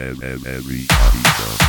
[0.00, 0.86] everybody
[1.22, 1.59] does.